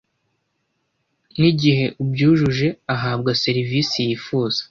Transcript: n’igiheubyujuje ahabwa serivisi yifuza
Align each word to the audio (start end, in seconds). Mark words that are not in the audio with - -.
n’igiheubyujuje 1.39 2.67
ahabwa 2.95 3.31
serivisi 3.43 3.97
yifuza 4.07 4.59